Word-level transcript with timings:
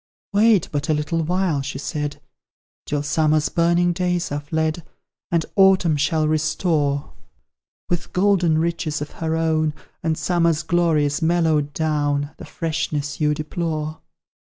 "'Wait 0.33 0.67
but 0.71 0.89
a 0.89 0.95
little 0.95 1.21
while,' 1.21 1.61
she 1.61 1.77
said, 1.77 2.19
'Till 2.87 3.03
Summer's 3.03 3.49
burning 3.49 3.93
days 3.93 4.31
are 4.31 4.39
fled; 4.39 4.81
And 5.29 5.45
Autumn 5.55 5.95
shall 5.95 6.27
restore, 6.27 7.13
With 7.87 8.11
golden 8.11 8.57
riches 8.57 8.99
of 9.03 9.11
her 9.11 9.35
own, 9.37 9.75
And 10.01 10.17
Summer's 10.17 10.63
glories 10.63 11.21
mellowed 11.21 11.71
down, 11.73 12.31
The 12.37 12.45
freshness 12.45 13.21
you 13.21 13.35
deplore.' 13.35 14.01